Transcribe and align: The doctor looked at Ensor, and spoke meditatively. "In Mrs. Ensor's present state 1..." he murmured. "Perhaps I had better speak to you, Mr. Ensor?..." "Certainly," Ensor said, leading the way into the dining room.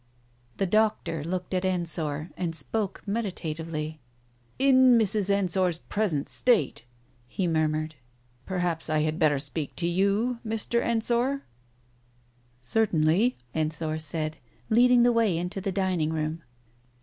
The 0.57 0.65
doctor 0.65 1.23
looked 1.23 1.53
at 1.53 1.63
Ensor, 1.63 2.31
and 2.35 2.55
spoke 2.55 3.03
meditatively. 3.05 3.99
"In 4.57 4.97
Mrs. 4.97 5.29
Ensor's 5.29 5.77
present 5.77 6.27
state 6.27 6.85
1..." 6.85 6.85
he 7.27 7.45
murmured. 7.47 7.93
"Perhaps 8.47 8.89
I 8.89 9.01
had 9.01 9.19
better 9.19 9.37
speak 9.37 9.75
to 9.75 9.85
you, 9.85 10.39
Mr. 10.43 10.81
Ensor?..." 10.81 11.43
"Certainly," 12.63 13.37
Ensor 13.53 13.99
said, 13.99 14.37
leading 14.71 15.03
the 15.03 15.13
way 15.13 15.37
into 15.37 15.61
the 15.61 15.71
dining 15.71 16.09
room. 16.11 16.41